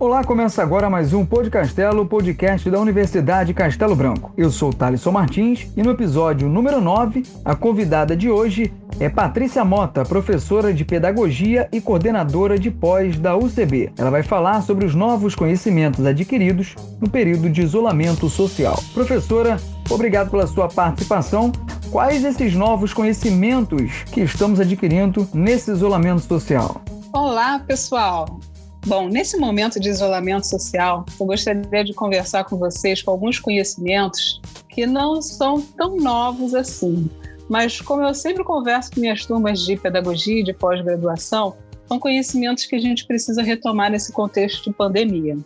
[0.00, 4.32] Olá, começa agora mais um Podcastelo, podcast da Universidade Castelo Branco.
[4.34, 9.62] Eu sou Thaleson Martins e no episódio número 9, a convidada de hoje é Patrícia
[9.62, 13.92] Mota, professora de Pedagogia e coordenadora de pós da UCB.
[13.98, 18.82] Ela vai falar sobre os novos conhecimentos adquiridos no período de isolamento social.
[18.94, 19.60] Professora,
[19.90, 21.52] obrigado pela sua participação.
[21.90, 26.80] Quais esses novos conhecimentos que estamos adquirindo nesse isolamento social?
[27.12, 28.40] Olá, pessoal!
[28.86, 34.40] Bom, nesse momento de isolamento social, eu gostaria de conversar com vocês com alguns conhecimentos
[34.70, 37.10] que não são tão novos assim.
[37.48, 41.56] Mas, como eu sempre converso com minhas turmas de pedagogia e de pós-graduação,
[41.86, 45.36] são conhecimentos que a gente precisa retomar nesse contexto de pandemia.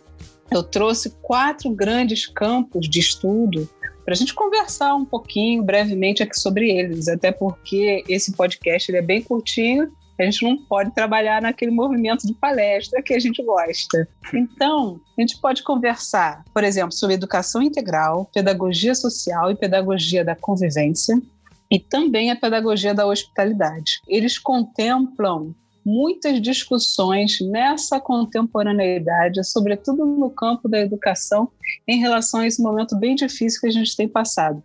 [0.51, 3.67] Eu trouxe quatro grandes campos de estudo
[4.05, 8.99] para a gente conversar um pouquinho brevemente aqui sobre eles, até porque esse podcast ele
[8.99, 13.43] é bem curtinho a gente não pode trabalhar naquele movimento de palestra que a gente
[13.43, 14.07] gosta.
[14.33, 20.35] Então, a gente pode conversar, por exemplo, sobre educação integral, pedagogia social e pedagogia da
[20.35, 21.21] convivência,
[21.69, 23.99] e também a pedagogia da hospitalidade.
[24.07, 25.53] Eles contemplam
[25.85, 31.49] muitas discussões nessa contemporaneidade, sobretudo no campo da educação,
[31.87, 34.63] em relação a esse momento bem difícil que a gente tem passado.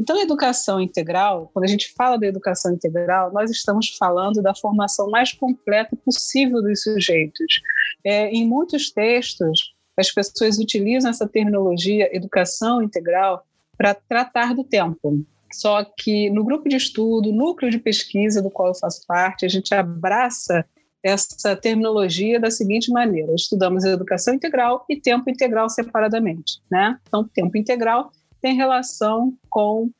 [0.00, 4.54] Então, a educação integral, quando a gente fala da educação integral, nós estamos falando da
[4.54, 7.60] formação mais completa possível dos sujeitos.
[8.02, 13.44] É, em muitos textos, as pessoas utilizam essa terminologia educação integral
[13.76, 15.22] para tratar do tempo.
[15.52, 19.50] Só que no grupo de estudo, núcleo de pesquisa do qual eu faço parte, a
[19.50, 20.64] gente abraça
[21.02, 26.98] essa terminologia da seguinte maneira: estudamos educação integral e tempo integral separadamente, né?
[27.06, 29.90] Então, tempo integral tem relação com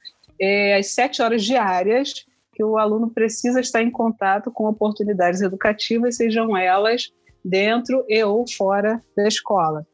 [0.41, 6.16] é, as sete horas diárias que o aluno precisa estar em contato com oportunidades educativas,
[6.16, 7.11] sejam elas
[7.44, 9.86] dentro e ou fora da escola.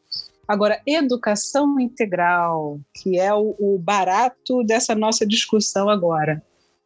[0.49, 6.43] Agora, educação integral, que é o, o barato dessa nossa discussão agora.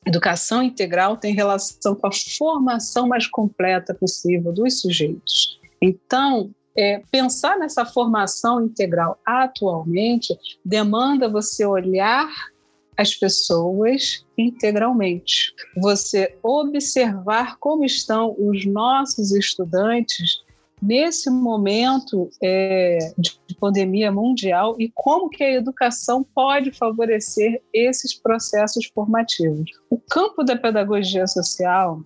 [0.07, 5.61] Educação integral tem relação com a formação mais completa possível dos sujeitos.
[5.81, 12.29] Então, é, pensar nessa formação integral atualmente demanda você olhar
[12.97, 20.43] as pessoas integralmente, você observar como estão os nossos estudantes
[20.83, 28.87] nesse momento é, de pandemia mundial e como que a educação pode favorecer esses processos
[28.95, 29.71] formativos.
[29.91, 32.03] O campo da pedagogia social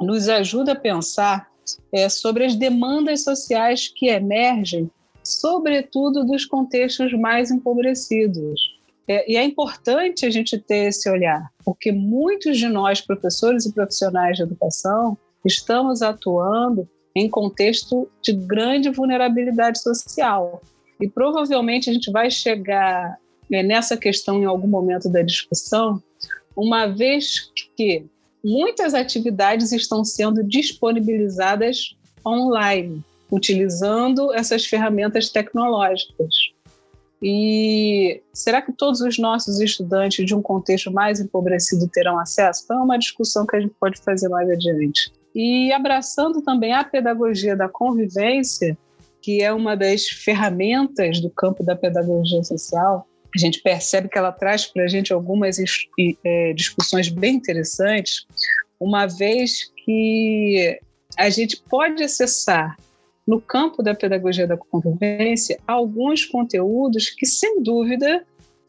[0.00, 1.51] nos ajuda a pensar
[1.92, 4.90] é, sobre as demandas sociais que emergem,
[5.24, 8.60] sobretudo dos contextos mais empobrecidos.
[9.08, 13.72] É, e é importante a gente ter esse olhar, porque muitos de nós, professores e
[13.72, 20.62] profissionais de educação, estamos atuando em contexto de grande vulnerabilidade social.
[21.00, 23.18] E provavelmente a gente vai chegar
[23.50, 26.02] é, nessa questão em algum momento da discussão,
[26.56, 28.06] uma vez que
[28.44, 36.52] muitas atividades estão sendo disponibilizadas online, utilizando essas ferramentas tecnológicas.
[37.22, 42.62] E será que todos os nossos estudantes de um contexto mais empobrecido terão acesso?
[42.64, 45.12] Então, é uma discussão que a gente pode fazer mais adiante.
[45.32, 48.76] E abraçando também a pedagogia da convivência,
[49.20, 54.32] que é uma das ferramentas do campo da pedagogia social, a gente percebe que ela
[54.32, 55.56] traz para a gente algumas
[56.24, 58.26] é, discussões bem interessantes,
[58.78, 60.78] uma vez que
[61.16, 62.76] a gente pode acessar
[63.26, 68.24] no campo da pedagogia da convivência alguns conteúdos que, sem dúvida,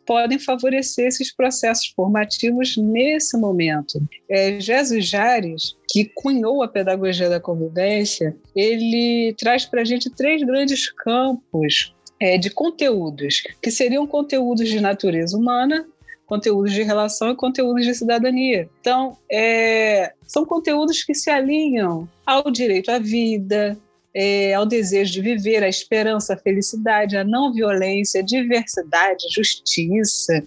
[0.06, 4.02] podem favorecer esses processos formativos nesse momento.
[4.30, 10.44] É, Jesus Jares, que cunhou a pedagogia da convivência, ele traz para a gente três
[10.44, 15.86] grandes campos é, de conteúdos, que seriam conteúdos de natureza humana,
[16.26, 18.70] conteúdos de relação e conteúdos de cidadania.
[18.80, 23.78] Então, é, são conteúdos que se alinham ao direito à vida,
[24.14, 30.44] é, ao desejo de viver, à esperança, à felicidade, à não violência, à diversidade, justiça,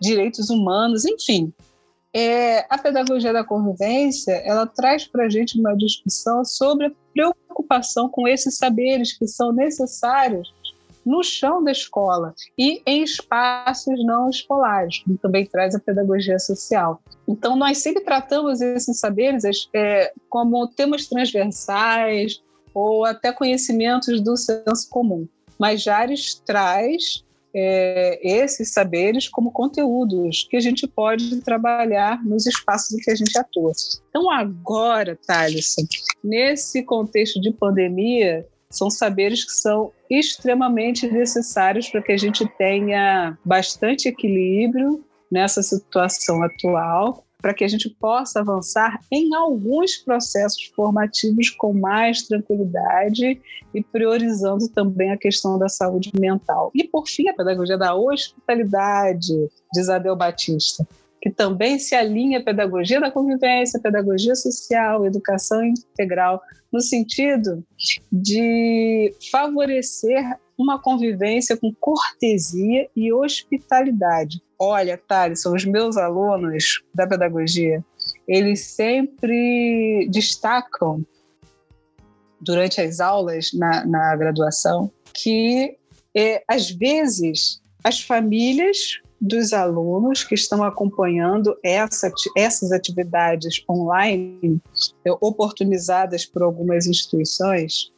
[0.00, 1.52] direitos humanos, enfim.
[2.12, 8.08] É, a pedagogia da convivência ela traz para a gente uma discussão sobre a preocupação
[8.08, 10.54] com esses saberes que são necessários
[11.06, 17.00] no chão da escola e em espaços não escolares, como também traz a pedagogia social.
[17.28, 22.42] Então, nós sempre tratamos esses saberes é, como temas transversais
[22.74, 25.28] ou até conhecimentos do senso comum.
[25.58, 27.24] Mas Jares traz
[27.54, 33.14] é, esses saberes como conteúdos que a gente pode trabalhar nos espaços em que a
[33.14, 33.72] gente atua.
[34.10, 35.86] Então, agora, Thaleson,
[36.22, 43.38] nesse contexto de pandemia, são saberes que são extremamente necessários para que a gente tenha
[43.44, 51.50] bastante equilíbrio nessa situação atual, para que a gente possa avançar em alguns processos formativos
[51.50, 53.40] com mais tranquilidade
[53.74, 56.70] e priorizando também a questão da saúde mental.
[56.74, 59.32] E, por fim, a pedagogia da hospitalidade,
[59.72, 60.86] de Isabel Batista
[61.20, 66.40] que também se alinha à pedagogia da convivência, pedagogia social, educação integral,
[66.72, 67.64] no sentido
[68.12, 70.22] de favorecer
[70.58, 74.42] uma convivência com cortesia e hospitalidade.
[74.58, 77.84] Olha, Thales, são os meus alunos da pedagogia,
[78.26, 81.04] eles sempre destacam
[82.40, 85.76] durante as aulas na, na graduação que,
[86.14, 94.60] é, às vezes, as famílias dos alunos que estão acompanhando essa, essas atividades online,
[95.04, 97.90] é, oportunizadas por algumas instituições.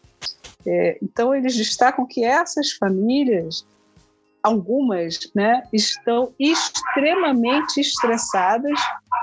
[0.67, 3.67] É, então, eles destacam que essas famílias,
[4.43, 8.79] algumas, né, estão extremamente estressadas,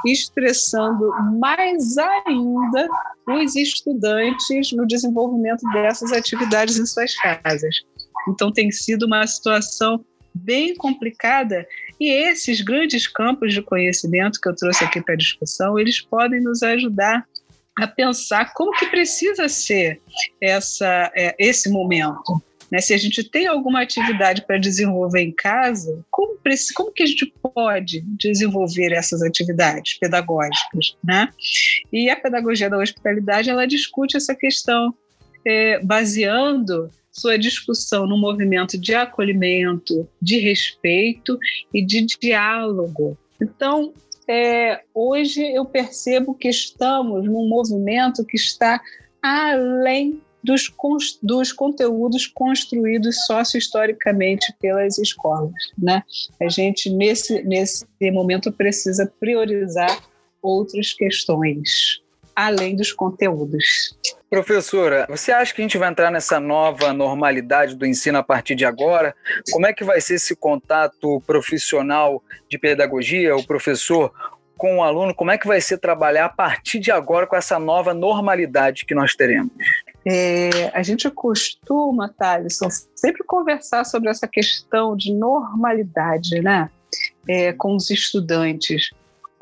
[0.06, 1.10] estressando
[1.40, 2.88] mais ainda
[3.28, 7.76] os estudantes no desenvolvimento dessas atividades em suas casas.
[8.28, 10.04] Então, tem sido uma situação
[10.36, 11.66] bem complicada
[12.00, 16.42] e esses grandes campos de conhecimento que eu trouxe aqui para a discussão, eles podem
[16.42, 17.26] nos ajudar
[17.78, 20.02] a pensar como que precisa ser
[20.42, 22.42] essa, é, esse momento.
[22.72, 22.80] Né?
[22.80, 26.38] Se a gente tem alguma atividade para desenvolver em casa, como,
[26.74, 30.98] como que a gente pode desenvolver essas atividades pedagógicas?
[31.04, 31.30] Né?
[31.92, 34.94] E a pedagogia da hospitalidade ela discute essa questão
[35.46, 41.40] é, baseando sua discussão no movimento de acolhimento, de respeito
[41.74, 43.18] e de diálogo.
[43.42, 43.94] Então,
[44.28, 48.82] é, hoje eu percebo que estamos num movimento que está
[49.22, 50.72] além dos,
[51.24, 55.54] dos conteúdos construídos socio-historicamente pelas escolas.
[55.78, 56.04] Né?
[56.42, 60.04] A gente, nesse, nesse momento, precisa priorizar
[60.42, 62.02] outras questões,
[62.36, 63.98] além dos conteúdos.
[64.30, 68.56] Professora, você acha que a gente vai entrar nessa nova normalidade do ensino a partir
[68.56, 69.16] de agora?
[69.52, 74.12] Como é que vai ser esse contato profissional de pedagogia, o professor
[74.58, 75.14] com o aluno?
[75.14, 78.96] Como é que vai ser trabalhar a partir de agora com essa nova normalidade que
[78.96, 79.52] nós teremos?
[80.06, 86.70] É, a gente costuma, Thaleson, sempre conversar sobre essa questão de normalidade, né?
[87.28, 88.92] É, com os estudantes.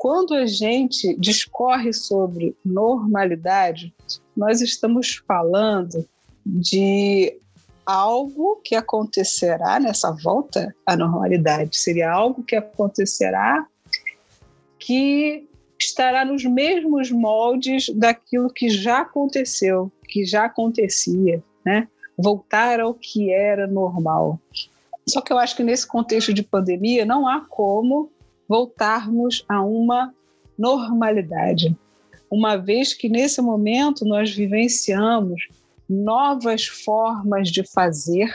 [0.04, 3.90] Quando a gente discorre sobre normalidade,
[4.36, 6.06] nós estamos falando
[6.44, 7.40] de
[7.86, 11.78] algo que acontecerá nessa volta à normalidade.
[11.78, 13.66] Seria algo que acontecerá
[14.78, 15.48] que
[15.80, 21.88] estará nos mesmos moldes daquilo que já aconteceu, que já acontecia, né?
[22.18, 24.38] Voltar ao que era normal.
[25.08, 28.12] Só que eu acho que nesse contexto de pandemia não há como
[28.48, 30.14] voltarmos a uma
[30.58, 31.76] normalidade
[32.34, 35.46] uma vez que nesse momento nós vivenciamos
[35.88, 38.28] novas formas de fazer,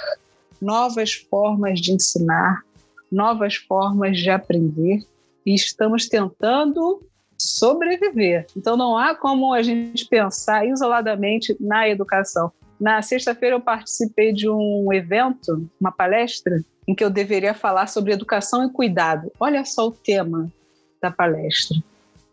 [0.62, 2.64] novas formas de ensinar,
[3.12, 5.04] novas formas de aprender
[5.46, 7.02] e estamos tentando
[7.38, 8.46] sobreviver.
[8.56, 12.52] Então não há como a gente pensar isoladamente na educação.
[12.80, 18.12] Na sexta-feira eu participei de um evento, uma palestra, em que eu deveria falar sobre
[18.12, 19.32] educação e cuidado.
[19.40, 20.52] Olha só o tema
[21.00, 21.78] da palestra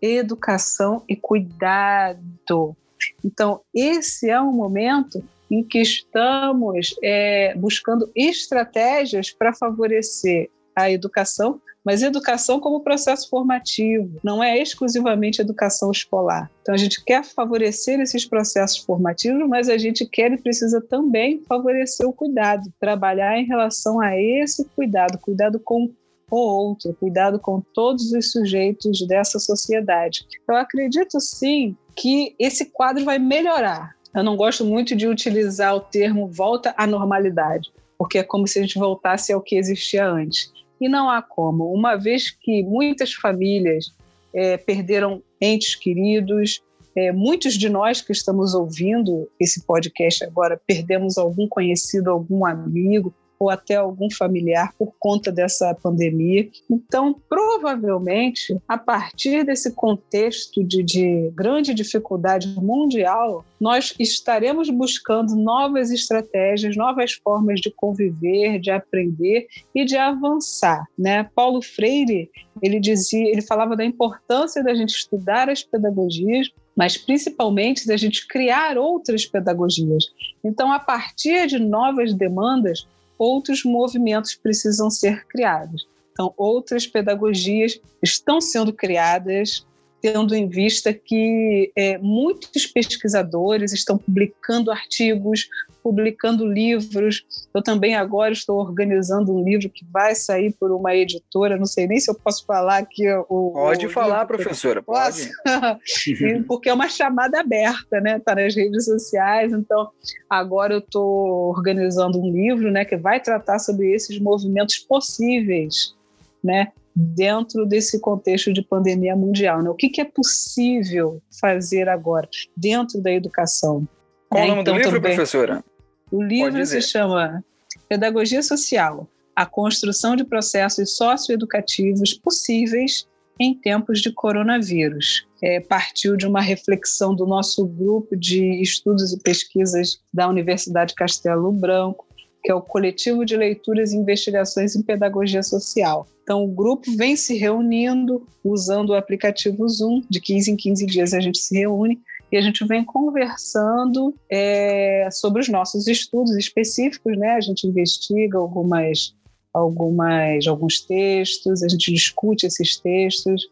[0.01, 2.75] educação e cuidado.
[3.23, 11.61] Então, esse é um momento em que estamos é, buscando estratégias para favorecer a educação,
[11.87, 16.51] mas educação como processo formativo, não é exclusivamente educação escolar.
[16.61, 21.41] Então, a gente quer favorecer esses processos formativos, mas a gente quer e precisa também
[21.49, 25.89] favorecer o cuidado, trabalhar em relação a esse cuidado, cuidado com
[26.29, 30.27] o outro, cuidado com todos os sujeitos dessa sociedade.
[30.49, 33.95] Eu acredito sim que esse quadro vai melhorar.
[34.13, 38.59] Eu não gosto muito de utilizar o termo volta à normalidade, porque é como se
[38.59, 40.56] a gente voltasse ao que existia antes.
[40.81, 43.95] E não há como, uma vez que muitas famílias
[44.33, 46.63] é, perderam entes queridos,
[46.95, 53.15] é, muitos de nós que estamos ouvindo esse podcast agora perdemos algum conhecido, algum amigo,
[53.39, 56.49] ou até algum familiar por conta dessa pandemia.
[56.71, 65.91] Então, provavelmente, a partir desse contexto de, de grande dificuldade mundial, nós estaremos buscando novas
[65.91, 71.29] estratégias, novas formas de conviver, de aprender e de avançar, né?
[71.35, 72.31] Paulo Freire,
[72.63, 78.27] ele dizia, ele falava da importância da gente estudar as pedagogias mas principalmente da gente
[78.29, 80.05] criar outras pedagogias.
[80.45, 82.87] Então, a partir de novas demandas,
[83.19, 85.89] outros movimentos precisam ser criados.
[86.13, 89.67] Então, outras pedagogias estão sendo criadas,
[90.13, 95.49] tendo em vista que é, muitos pesquisadores estão publicando artigos,
[95.83, 97.25] publicando livros.
[97.53, 101.89] Eu também agora estou organizando um livro que vai sair por uma editora, não sei
[101.89, 103.05] nem se eu posso falar aqui.
[103.29, 104.37] O, pode o falar, livro.
[104.37, 105.29] professora, pode.
[106.47, 108.19] Porque é uma chamada aberta, né?
[108.19, 109.53] Está nas redes sociais.
[109.53, 109.91] Então,
[110.31, 115.97] agora eu estou organizando um livro né, que vai tratar sobre esses movimentos possíveis,
[116.45, 116.71] né?
[116.97, 119.63] Dentro desse contexto de pandemia mundial.
[119.63, 119.69] Né?
[119.69, 122.27] O que, que, é possível fazer agora
[122.57, 123.87] dentro da educação?
[124.31, 125.63] Qual é, o nome então, do livro, também, professora?
[126.11, 127.45] O livro se chama
[127.87, 133.07] Pedagogia Social: A construção de processos socioeducativos possíveis
[133.39, 135.27] em tempos de coronavírus.
[135.43, 141.53] É, partiu de uma reflexão do nosso grupo de estudos e pesquisas da Universidade Castelo
[141.53, 142.06] Branco,
[142.47, 146.07] que é o Coletivo de Leituras e Investigações em Pedagogia Social.
[146.23, 151.13] Então, o grupo vem se reunindo usando o aplicativo Zoom, de 15 em 15 dias
[151.13, 152.01] a gente se reúne
[152.31, 157.31] e a gente vem conversando é, sobre os nossos estudos específicos, né?
[157.31, 159.13] A gente investiga algumas,
[159.53, 163.43] algumas, alguns textos, a gente discute esses textos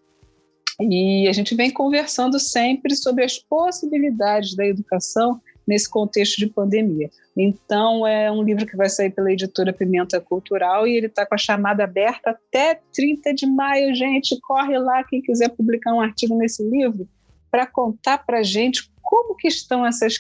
[0.80, 7.10] e a gente vem conversando sempre sobre as possibilidades da educação nesse contexto de pandemia.
[7.37, 11.35] Então, é um livro que vai sair pela editora Pimenta Cultural e ele está com
[11.35, 13.95] a chamada aberta até 30 de maio.
[13.95, 17.09] Gente, corre lá quem quiser publicar um artigo nesse livro
[17.50, 20.19] para contar para a gente como que estão essas,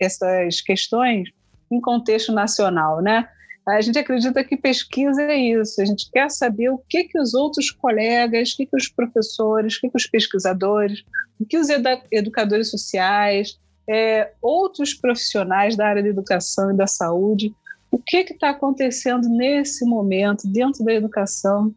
[0.00, 1.28] essas questões
[1.70, 3.28] em contexto nacional, né?
[3.66, 7.32] A gente acredita que pesquisa é isso, a gente quer saber o que, que os
[7.32, 11.02] outros colegas, o que, que os professores, o que, que os pesquisadores,
[11.40, 11.68] o que os
[12.12, 17.54] educadores sociais, é, outros profissionais da área da educação e da saúde,
[17.90, 21.72] o que está acontecendo nesse momento dentro da educação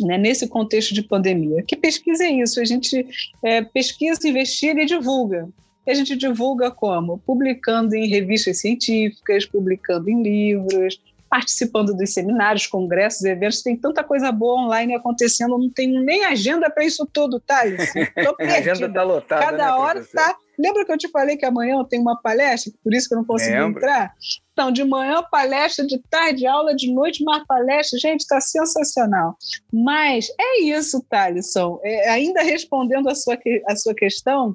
[0.00, 1.62] né, nesse contexto de pandemia.
[1.62, 2.60] Que pesquisa é isso?
[2.60, 3.06] A gente
[3.44, 5.48] é, pesquisa, investiga e divulga.
[5.86, 7.18] E a gente divulga como?
[7.18, 13.62] Publicando em revistas científicas, publicando em livros, participando dos seminários, congressos, eventos.
[13.62, 17.92] Tem tanta coisa boa online acontecendo, não tenho nem agenda para isso tudo, Thales.
[18.40, 19.42] a agenda está lotada.
[19.42, 20.36] Cada né, hora está.
[20.60, 23.18] Lembra que eu te falei que amanhã eu tenho uma palestra, por isso que eu
[23.18, 23.80] não consegui Lembra.
[23.80, 24.14] entrar?
[24.52, 27.98] Então, de manhã palestra, de tarde aula, de noite mais palestra.
[27.98, 29.36] Gente, está sensacional.
[29.72, 31.80] Mas é isso, Thalisson.
[31.82, 34.54] É, ainda respondendo a sua, a sua questão,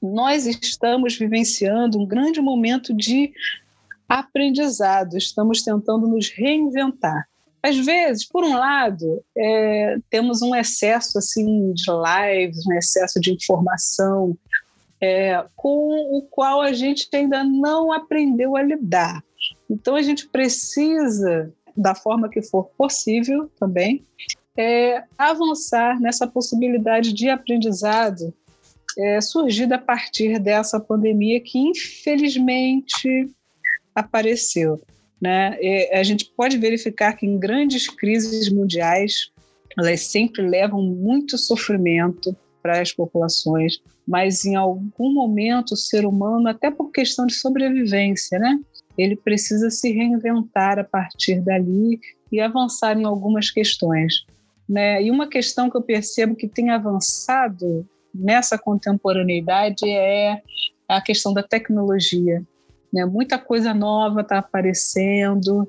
[0.00, 3.32] nós estamos vivenciando um grande momento de
[4.08, 7.26] aprendizado, estamos tentando nos reinventar.
[7.60, 13.32] Às vezes, por um lado, é, temos um excesso assim de lives, um excesso de
[13.32, 14.38] informação,
[15.00, 19.22] é, com o qual a gente ainda não aprendeu a lidar.
[19.70, 24.02] Então, a gente precisa, da forma que for possível também,
[24.56, 28.34] é, avançar nessa possibilidade de aprendizado
[28.98, 33.30] é, surgida a partir dessa pandemia que, infelizmente,
[33.94, 34.80] apareceu.
[35.20, 35.56] Né?
[35.60, 39.30] E a gente pode verificar que em grandes crises mundiais,
[39.78, 46.48] elas sempre levam muito sofrimento para as populações, mas em algum momento o ser humano,
[46.48, 48.58] até por questão de sobrevivência, né?
[48.96, 52.00] ele precisa se reinventar a partir dali
[52.32, 54.24] e avançar em algumas questões.
[54.66, 55.02] Né?
[55.02, 60.40] E uma questão que eu percebo que tem avançado nessa contemporaneidade é
[60.88, 62.42] a questão da tecnologia.
[62.90, 63.04] Né?
[63.04, 65.68] Muita coisa nova está aparecendo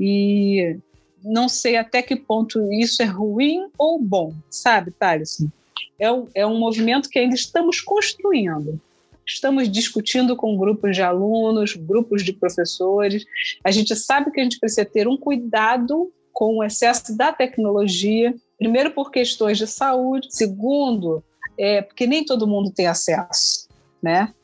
[0.00, 0.78] e
[1.22, 5.50] não sei até que ponto isso é ruim ou bom, sabe, Thaleson?
[5.98, 8.80] É, é um movimento que ainda estamos construindo.
[9.26, 13.24] Estamos discutindo com grupos de alunos, grupos de professores.
[13.62, 18.34] A gente sabe que a gente precisa ter um cuidado com o excesso da tecnologia,
[18.58, 21.22] primeiro por questões de saúde, segundo,
[21.56, 23.68] é, porque nem todo mundo tem acesso,
[24.02, 24.34] né?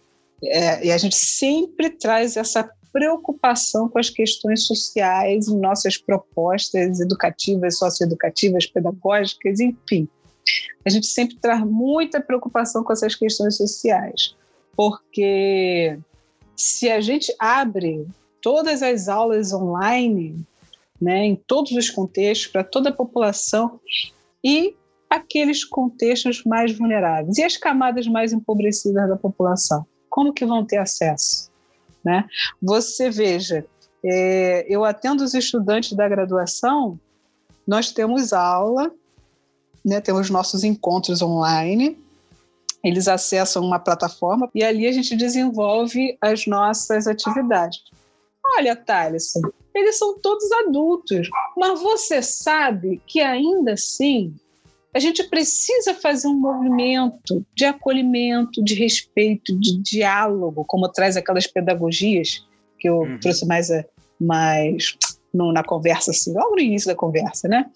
[0.42, 7.00] É, e a gente sempre traz essa preocupação com as questões sociais em nossas propostas
[7.00, 10.08] educativas, socioeducativas, pedagógicas, enfim.
[10.84, 14.34] A gente sempre traz muita preocupação com essas questões sociais,
[14.76, 15.98] porque
[16.56, 18.06] se a gente abre
[18.40, 20.44] todas as aulas online,
[21.00, 23.80] né, em todos os contextos, para toda a população,
[24.42, 24.74] e
[25.08, 30.76] aqueles contextos mais vulneráveis e as camadas mais empobrecidas da população como que vão ter
[30.76, 31.48] acesso?
[32.04, 32.26] Né?
[32.60, 33.64] Você veja,
[34.04, 36.98] é, eu atendo os estudantes da graduação,
[37.66, 38.92] nós temos aula,
[39.84, 41.96] né, temos nossos encontros online,
[42.82, 47.82] eles acessam uma plataforma e ali a gente desenvolve as nossas atividades.
[48.56, 49.42] Olha, Thaleson,
[49.74, 54.34] eles são todos adultos, mas você sabe que ainda assim
[54.92, 61.46] a gente precisa fazer um movimento de acolhimento, de respeito, de diálogo, como traz aquelas
[61.46, 62.44] pedagogias
[62.78, 63.20] que eu uhum.
[63.20, 63.68] trouxe mais,
[64.20, 64.96] mais
[65.32, 67.66] no, na conversa, assim, logo no início da conversa, né?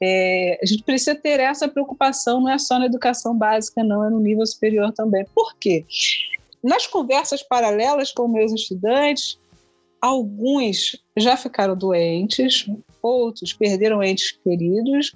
[0.00, 4.10] É, a gente precisa ter essa preocupação, não é só na educação básica, não, é
[4.10, 5.24] no nível superior também.
[5.34, 5.84] Por quê?
[6.62, 9.38] Nas conversas paralelas com meus estudantes,
[10.00, 12.66] alguns já ficaram doentes,
[13.02, 15.12] outros perderam entes queridos,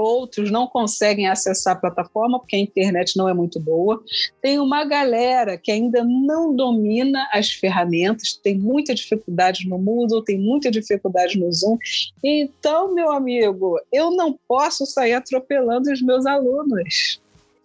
[0.00, 4.02] outros não conseguem acessar a plataforma porque a internet não é muito boa.
[4.40, 10.38] Tem uma galera que ainda não domina as ferramentas, tem muita dificuldade no Moodle, tem
[10.38, 11.78] muita dificuldade no Zoom.
[12.22, 17.20] Então, meu amigo, eu não posso sair atropelando os meus alunos.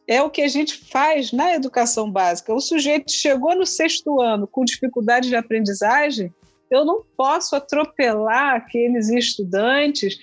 [0.07, 2.53] É o que a gente faz na educação básica.
[2.53, 6.31] O sujeito chegou no sexto ano com dificuldade de aprendizagem,
[6.69, 10.17] eu não posso atropelar aqueles estudantes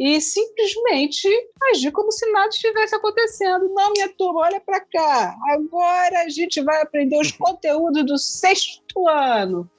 [0.00, 1.28] e simplesmente
[1.70, 3.68] agir como se nada estivesse acontecendo.
[3.74, 5.36] Não, minha turma, olha para cá.
[5.50, 9.70] Agora a gente vai aprender os conteúdos do sexto ano.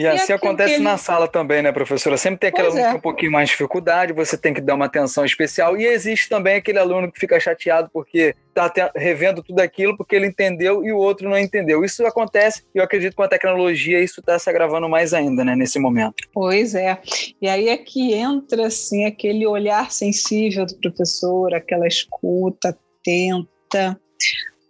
[0.00, 0.82] E, assim acontece ele...
[0.82, 2.16] na sala também, né, professora?
[2.16, 2.86] Sempre tem aquele pois aluno é.
[2.86, 5.76] que tem um pouquinho mais de dificuldade, você tem que dar uma atenção especial.
[5.76, 10.26] E existe também aquele aluno que fica chateado porque está revendo tudo aquilo porque ele
[10.26, 11.84] entendeu e o outro não entendeu.
[11.84, 15.44] Isso acontece e eu acredito que com a tecnologia isso está se agravando mais ainda,
[15.44, 16.14] né, nesse momento.
[16.32, 16.98] Pois é.
[17.40, 24.00] E aí é que entra, assim, aquele olhar sensível do professor, aquela escuta atenta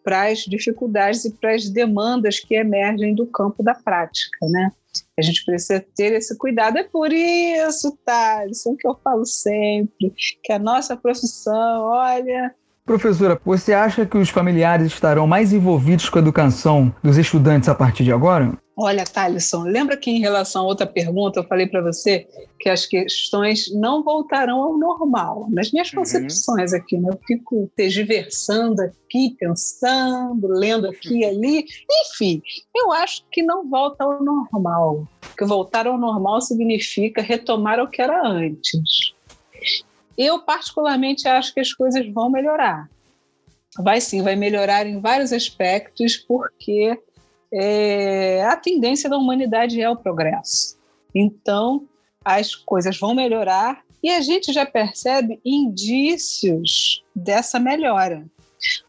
[0.03, 4.73] para as dificuldades e para as demandas que emergem do campo da prática, né?
[5.19, 6.79] A gente precisa ter esse cuidado.
[6.79, 12.55] É por isso, Thaleson, que eu falo sempre, que a nossa profissão, olha,
[12.91, 17.75] Professora, você acha que os familiares estarão mais envolvidos com a educação dos estudantes a
[17.77, 18.53] partir de agora?
[18.77, 22.27] Olha, Thaleson, lembra que em relação a outra pergunta eu falei para você
[22.59, 25.47] que as questões não voltarão ao normal?
[25.51, 26.01] Nas minhas uhum.
[26.01, 27.11] concepções aqui, né?
[27.13, 31.67] Eu fico tergiversando aqui, pensando, lendo aqui e ali.
[31.89, 32.43] Enfim,
[32.75, 35.07] eu acho que não volta ao normal.
[35.39, 39.15] Que voltar ao normal significa retomar o que era antes.
[40.23, 42.91] Eu, particularmente, acho que as coisas vão melhorar.
[43.79, 47.01] Vai sim, vai melhorar em vários aspectos, porque
[47.51, 50.79] é, a tendência da humanidade é o progresso.
[51.15, 51.89] Então,
[52.23, 58.27] as coisas vão melhorar e a gente já percebe indícios dessa melhora.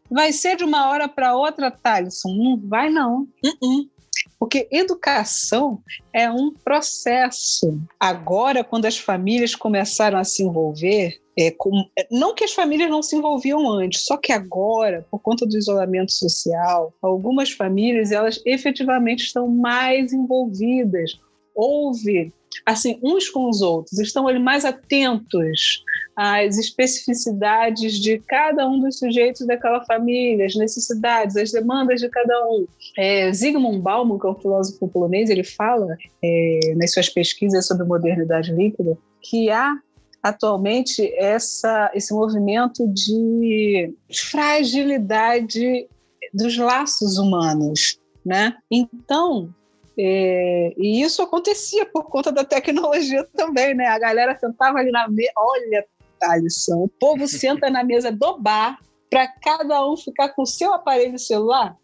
[0.09, 2.35] Vai ser de uma hora para outra, Thaleson?
[2.35, 3.21] Não vai, não.
[3.41, 3.89] Uh -uh.
[4.37, 7.79] Porque educação é um processo.
[7.97, 12.89] Agora, quando as famílias começaram a se envolver, é, com, é, não que as famílias
[12.89, 18.41] não se envolviam antes, só que agora, por conta do isolamento social, algumas famílias elas
[18.45, 21.19] efetivamente estão mais envolvidas.
[21.55, 22.33] Houve
[22.65, 25.83] assim uns com os outros, estão ali mais atentos
[26.15, 32.47] às especificidades de cada um dos sujeitos daquela família, as necessidades, as demandas de cada
[32.47, 32.65] um.
[32.97, 37.85] É, Zygmunt Bauman, que é um filósofo polonês, ele fala é, nas suas pesquisas sobre
[37.85, 39.77] modernidade líquida que há
[40.21, 43.93] atualmente essa, esse movimento de
[44.29, 45.87] fragilidade
[46.33, 48.55] dos laços humanos, né?
[48.69, 49.53] Então,
[49.97, 53.87] é, e isso acontecia por conta da tecnologia também, né?
[53.87, 55.85] A galera sentava ali na mesa, olha,
[56.19, 58.77] Thalisson, o povo senta na mesa do bar
[59.09, 61.75] para cada um ficar com o seu aparelho celular.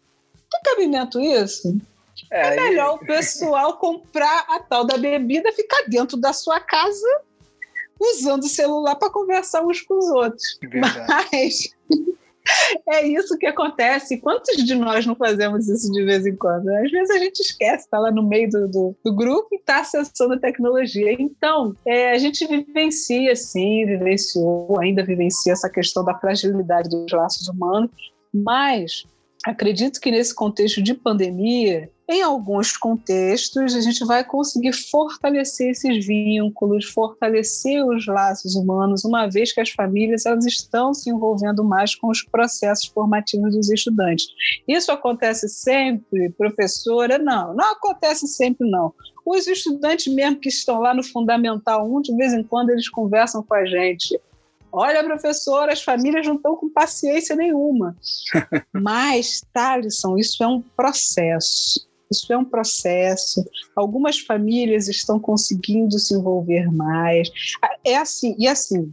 [0.50, 1.76] Que cabimento isso?
[2.30, 3.04] É, é melhor e...
[3.04, 7.06] o pessoal comprar a tal da bebida, ficar dentro da sua casa
[8.00, 10.58] usando o celular para conversar uns com os outros.
[10.62, 11.06] Verdade.
[11.08, 11.76] Mas
[12.88, 14.18] é isso que acontece.
[14.18, 16.68] Quantos de nós não fazemos isso de vez em quando?
[16.68, 19.80] Às vezes a gente esquece, está lá no meio do, do, do grupo e está
[19.80, 21.12] acessando a tecnologia.
[21.18, 27.48] Então, é, a gente vivencia, sim, vivenciou, ainda vivencia essa questão da fragilidade dos laços
[27.48, 27.90] humanos,
[28.32, 29.04] mas
[29.44, 36.06] acredito que nesse contexto de pandemia, em alguns contextos, a gente vai conseguir fortalecer esses
[36.06, 41.94] vínculos, fortalecer os laços humanos, uma vez que as famílias elas estão se envolvendo mais
[41.94, 44.26] com os processos formativos dos estudantes.
[44.66, 47.18] Isso acontece sempre, professora?
[47.18, 48.94] Não, não acontece sempre, não.
[49.26, 53.42] Os estudantes mesmo que estão lá no Fundamental 1, de vez em quando eles conversam
[53.42, 54.18] com a gente.
[54.72, 57.94] Olha, professora, as famílias não estão com paciência nenhuma.
[58.72, 61.87] Mas, Thalisson, isso é um processo.
[62.10, 63.44] Isso é um processo.
[63.76, 67.30] Algumas famílias estão conseguindo se envolver mais.
[67.84, 68.92] É assim, e assim,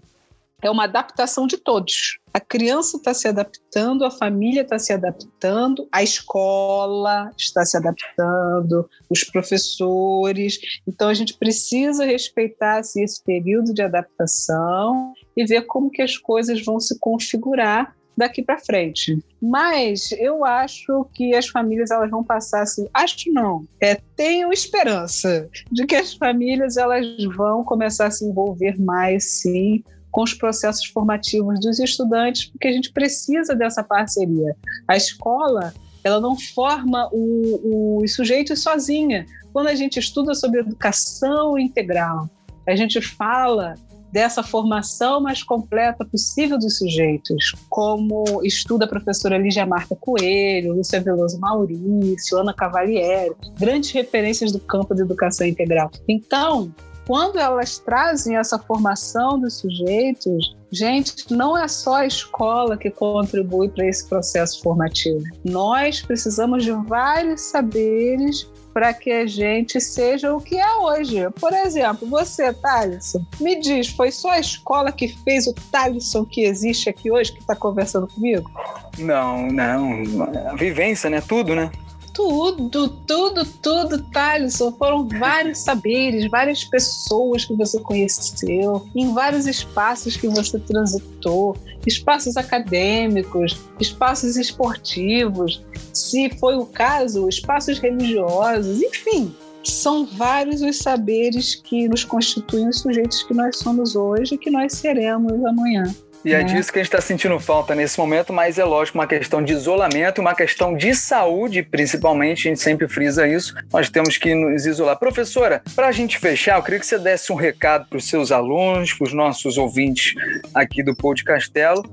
[0.62, 2.18] é uma adaptação de todos.
[2.34, 8.90] A criança está se adaptando, a família está se adaptando, a escola está se adaptando,
[9.10, 10.60] os professores.
[10.88, 16.18] Então a gente precisa respeitar assim, esse período de adaptação e ver como que as
[16.18, 19.18] coisas vão se configurar daqui para frente.
[19.42, 25.50] Mas eu acho que as famílias elas vão passar assim, acho não, é, tenho esperança
[25.72, 30.86] de que as famílias elas vão começar a se envolver mais sim com os processos
[30.86, 34.56] formativos dos estudantes, porque a gente precisa dessa parceria.
[34.88, 35.74] A escola
[36.06, 39.26] ela não forma o, os sujeitos sozinha.
[39.52, 42.30] Quando a gente estuda sobre educação integral,
[42.68, 43.74] a gente fala
[44.16, 51.02] dessa formação mais completa possível dos sujeitos, como estuda a professora Lígia Marta Coelho, Lúcia
[51.02, 55.92] Veloso Maurício, Ana Cavalieri, grandes referências do campo da educação integral.
[56.08, 56.74] Então,
[57.06, 63.68] quando elas trazem essa formação dos sujeitos, gente, não é só a escola que contribui
[63.68, 65.22] para esse processo formativo.
[65.44, 71.30] Nós precisamos de vários saberes para que a gente seja o que é hoje.
[71.40, 76.44] Por exemplo, você, Thaleson, me diz, foi só a escola que fez o Thaleson que
[76.44, 78.52] existe aqui hoje, que está conversando comigo?
[79.00, 80.04] Não, não.
[80.52, 81.22] A vivência, né?
[81.26, 81.72] Tudo, né?
[82.16, 84.72] Tudo, tudo, tudo, Thaleson.
[84.72, 92.38] Foram vários saberes, várias pessoas que você conheceu, em vários espaços que você transitou, espaços
[92.38, 95.62] acadêmicos, espaços esportivos,
[95.94, 99.36] se foi o caso, espaços religiosos, enfim.
[99.64, 104.52] São vários os saberes que nos constituem os sujeitos que nós somos hoje e que
[104.52, 105.84] nós seremos amanhã.
[106.26, 108.98] E é, é disso que a gente está sentindo falta nesse momento, mas é lógico,
[108.98, 113.54] uma questão de isolamento, uma questão de saúde, principalmente, a gente sempre frisa isso.
[113.72, 114.98] Nós temos que nos isolar.
[114.98, 118.32] Professora, para a gente fechar, eu queria que você desse um recado para os seus
[118.32, 120.16] alunos, para os nossos ouvintes
[120.52, 121.84] aqui do Pou de Castelo,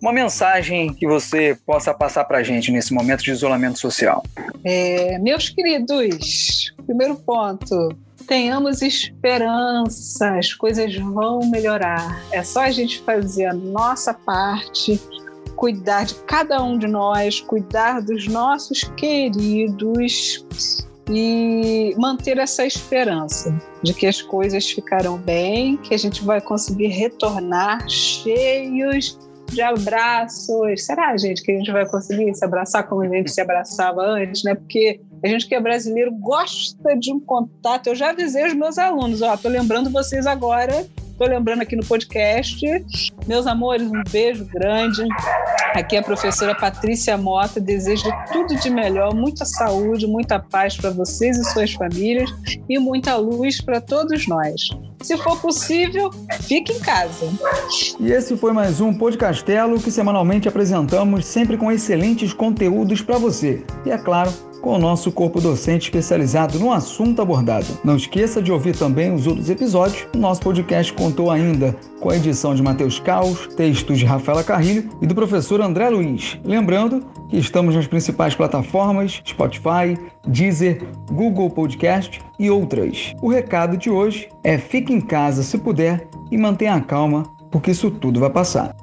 [0.00, 4.22] uma mensagem que você possa passar para a gente nesse momento de isolamento social.
[4.64, 7.90] É, meus queridos, primeiro ponto,
[8.30, 12.22] tenhamos esperança, as coisas vão melhorar.
[12.30, 15.00] É só a gente fazer a nossa parte,
[15.56, 20.46] cuidar de cada um de nós, cuidar dos nossos queridos
[21.10, 26.86] e manter essa esperança de que as coisas ficarão bem, que a gente vai conseguir
[26.86, 30.86] retornar cheios de abraços.
[30.86, 34.44] Será, gente, que a gente vai conseguir se abraçar como a gente se abraçava antes,
[34.44, 34.54] né?
[34.54, 37.88] Porque a gente que é brasileiro gosta de um contato.
[37.88, 40.86] Eu já avisei os meus alunos, ó, tô lembrando vocês agora,
[41.18, 42.66] tô lembrando aqui no podcast.
[43.26, 45.02] Meus amores, um beijo grande.
[45.74, 47.60] Aqui é a professora Patrícia Mota.
[47.60, 52.30] Desejo tudo de melhor, muita saúde, muita paz para vocês e suas famílias
[52.68, 54.70] e muita luz para todos nós.
[55.02, 57.26] Se for possível, fique em casa.
[58.00, 63.62] E esse foi mais um Podcastelo que semanalmente apresentamos sempre com excelentes conteúdos para você.
[63.86, 67.66] E é claro, com o nosso corpo docente especializado no assunto abordado.
[67.82, 70.06] Não esqueça de ouvir também os outros episódios.
[70.14, 74.88] O nosso podcast contou ainda com a edição de Matheus Caos, textos de Rafaela Carrilho
[75.00, 76.38] e do professor André Luiz.
[76.44, 79.96] Lembrando que estamos nas principais plataformas Spotify,
[80.26, 83.14] Deezer, Google Podcast e outras.
[83.22, 87.70] O recado de hoje é fique em casa se puder e mantenha a calma, porque
[87.70, 88.74] isso tudo vai passar.